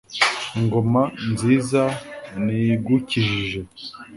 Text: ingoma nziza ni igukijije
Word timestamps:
ingoma 0.59 1.01
nziza 1.31 1.81
ni 2.43 2.59
igukijije 2.73 3.59